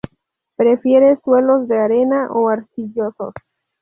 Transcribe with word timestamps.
Prefiere 0.55 1.17
suelos 1.17 1.67
de 1.67 1.77
arena, 1.77 2.27
o 2.31 2.49
arcillosos. 2.49 3.35